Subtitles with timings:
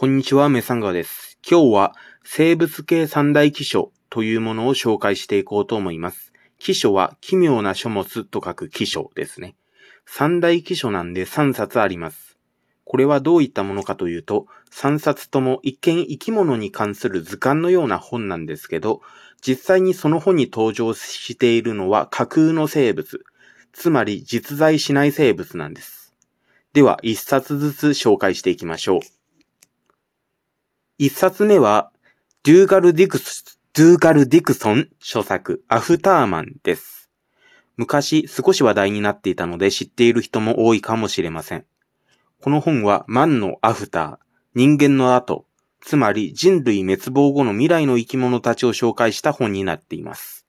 [0.00, 1.38] こんにちは、メサンガです。
[1.46, 1.94] 今日は
[2.24, 6.32] 生物系三大気象というものを紹介していこうと思います。
[6.58, 9.56] 気象は奇妙な書物と書く気象ですね。
[10.06, 12.38] 三大気象なんで三冊あります。
[12.84, 19.02] これはどういったものかというと、三冊とも一見生き物に関する図鑑のような本なんですけど、
[19.42, 23.22] 実際にその本に登場しているのは架空の生物、
[23.74, 26.14] つまり実在しない生物なんです。
[26.72, 29.19] では、一冊ずつ紹介していきましょう。
[31.02, 31.90] 一冊目は、
[32.42, 37.08] デューガル・ディクス、ドゥーガル・ディクソン著作、アフターマンです。
[37.78, 41.64] 昔少し話題になっていたので知っている人も多いかもしれません。
[42.42, 44.18] この本はマンのアフター、
[44.54, 45.46] 人間の後、
[45.80, 50.44] つまり人類滅亡後の未来の生き物たちを紹介した本になっています。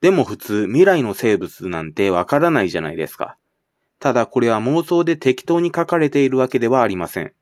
[0.00, 3.36] でも普通未来の生物なんてわからないじゃないですか。
[4.00, 7.34] ただこれは妄想で適当に書かれているわけではありません。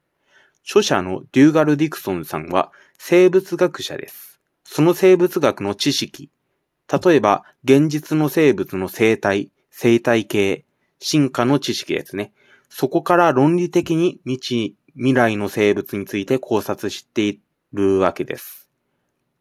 [0.65, 4.41] 著者のデューガル・ディクソンさんは生物学者です。
[4.65, 6.31] その生物学の知識、
[6.93, 10.65] 例えば現実の生物の生態、生態系、
[10.99, 12.33] 進化の知識ですね。
[12.69, 17.41] そこから論理的に未知、未来の生物について考察してい
[17.73, 18.69] るわけです。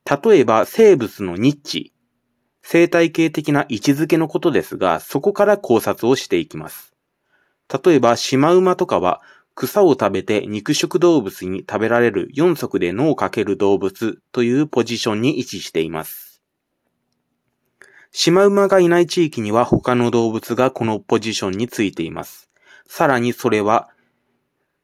[0.06, 1.94] 例えば生物のニッチ、
[2.61, 6.94] 生態系的な位置づけのことですが、そこから考察をしていきます。
[7.83, 9.22] 例えばシマウマとかは
[9.67, 16.42] 草を食べて肉食動物に食べられる4足で脳をかける動物というポジションに位置しています。
[18.12, 22.50] シマウマがいない地域には他の動物がこのポジションについています。
[22.88, 23.90] さらにそれは、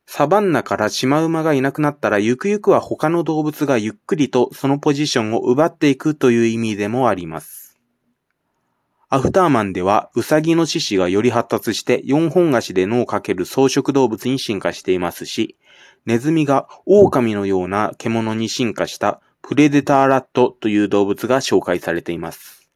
[0.06, 7.67] サバンナからシマウマがいなくなったらゆくゆくは他の動物がゆっくりとそのポジションを奪っていくという意味でもあります。
[9.10, 15.56] アフターマンでは、ウサギの獅子がより発達して4本足で脳をかける草食動物に進化していますし、
[16.06, 22.70] ネズミが狼のような獣に進化したプレデターラットという動物が紹介されています。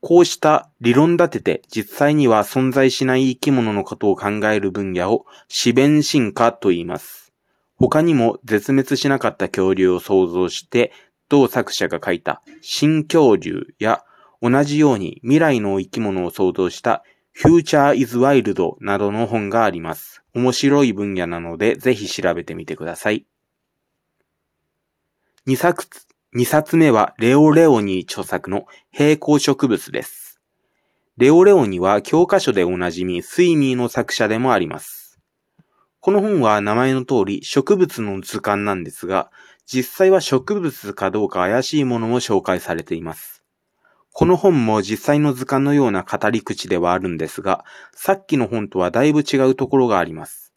[0.00, 7.32] こうした理論立てて実際には存在しない生き物のことを考える分野を死弁進化と言います。
[7.76, 10.92] 他にも絶滅しなかった恐竜を想像して、
[11.28, 14.02] 同作者が書いた新恐竜や
[14.46, 20.22] 同じように未来の生き物を想像したフューチャーイズワイルドなどの本があります。
[20.34, 23.24] 面白い分野なのでぜひ調べてみてください。
[25.46, 25.88] 2冊、
[26.36, 30.42] 2冊目はレオ・レオニー著作の平行植物です。
[31.16, 35.18] レオ・レオニは教科書でおなじみスイミーの作者でもあります。
[36.00, 39.30] この本は名前の通り植物の図鑑なんですが、
[39.64, 43.33] 実際は植物かどうか怪しいものも紹介されています。
[44.16, 50.52] この本も実際の図鑑のような語り口ではあるんですが、さっきの本とはだいぶ違うところがあります。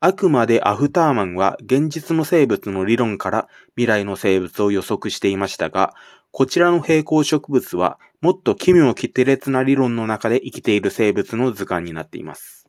[0.00, 5.92] あくまでアフターマンは現実の生物の理論から未来の生物を予測していましたが、
[6.30, 12.66] こちらの平行植物はもっと奇妙奇テ烈な理論の中で生きている生物の図鑑になっています。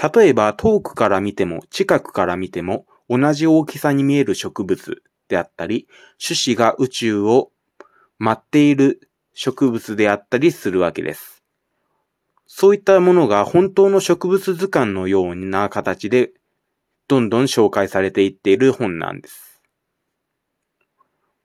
[0.00, 5.88] 例えば遠くから見ても近くから見ても同じ大きさに見える植物であったり、
[6.24, 7.50] 種子が宇宙を
[8.18, 11.42] 舞っている植物であったりするわけです。
[12.46, 16.30] そういったものが本当の植物図鑑のような形で
[17.08, 19.60] どんどん紹介されていっている本なんです。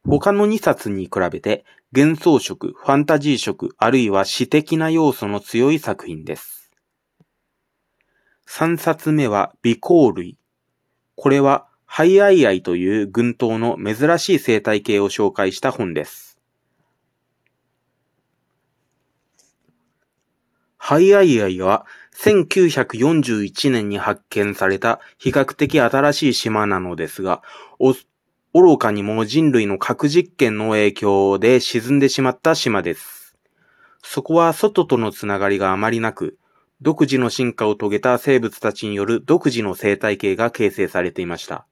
[0.04, 6.72] 他の2冊に比べて幻想色、ファンタジー色、あるいは詩的な要素の強い作品です。
[8.48, 10.38] 3冊目は鼻行類。
[11.16, 16.31] これはハイアイアイという群島の珍しい生態系を紹介した本です。
[20.84, 21.86] ハイアイアイは
[22.18, 27.44] 1941年に発見された比較的新しい島なのですが、
[28.52, 33.38] 愚かにも人類の核実験の影響で沈んでしまった島です。
[34.02, 36.40] そこは外とのつながりがあまりなく、
[36.82, 41.68] 独自の進化を遂げた生物たちによる独自の生態系が形成されていました。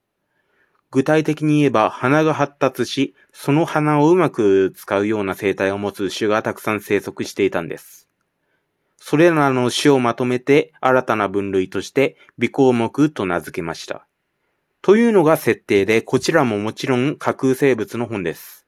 [0.92, 8.09] 具体的に言えば、花が発達し、その花をうまく使うような生態を持つ種がたくさん生息していたんです。
[9.10, 14.06] それらの種をまとめて新たな分類として微項目と名付けました。
[14.84, 18.68] というのが設定で、こちらももちろん架空生物の本です。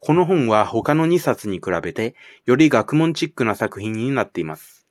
[0.00, 4.86] この本は他の2冊に比べて、より学問チックな作品になっています。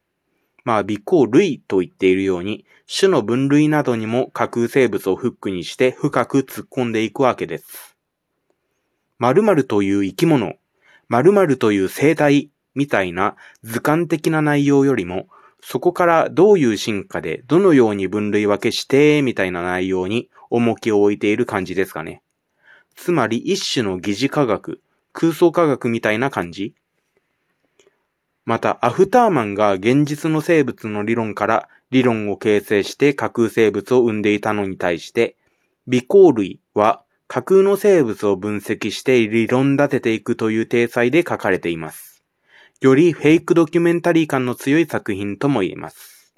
[0.63, 7.95] まあ、微項類と言っているように、種の分類などにも架空生物をフックにして深く突っ込んでいくわけです。
[9.19, 10.55] 〇〇という生き物、
[11.09, 12.49] 〇〇という生態
[12.79, 15.27] みたいな図鑑的な内容よりも、
[15.61, 22.21] そこからどういう進化でどのように分類分けしてみたいな内容に重きを置いている感じですかね。
[22.95, 24.79] つまり一種の疑似科学、
[25.11, 26.73] 空想科学みたいな感じ
[28.45, 35.35] また、アフターマンが現実の生物の理論から理論を形成して架空生物を生んでいたのに対して、
[35.85, 42.18] 微光類は架空の生物を分析して理論立てていくという体裁で書かれています。
[42.81, 46.33] よりフェイクドキュメンタリー感の強い作品とも言えます。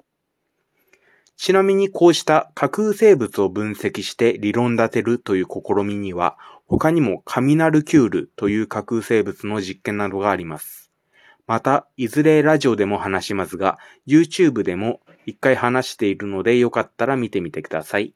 [1.36, 6.36] ちなみにこうした架空生物を分析して理論立てるという試みには、
[6.66, 10.90] 他にもカミナルキュールという架空生物の実験などがあります。
[11.46, 13.78] また、いずれラジオでも話しますが、
[14.08, 18.14] YouTube でも一回話しているのでよかったら見てみてください。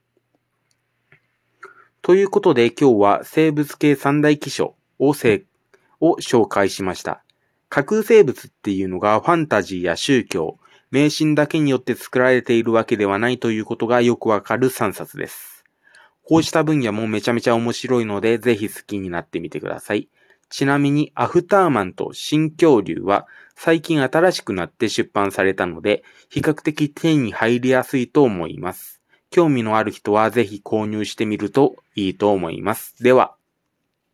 [2.03, 5.45] ということで今日は生物系三大気象をせ
[6.01, 7.26] を紹介しました。
[7.69, 10.59] 架空生物っていうのがファンタジーや宗教、
[10.91, 15.65] 迷信だけによって作られているわけではないということがよくわかる3冊です。
[16.23, 20.09] こうした分野もめちゃめちゃ面白いので、ぜひ好きになってみてください。
[20.49, 29.01] ちなみに、アフターマンと新恐竜は最近新しくなって出版されたので、比較的手に入りやすいと思います。
[29.31, 32.95] 興味のある人はぜひ購入してみるといいと思います。
[33.03, 33.36] では。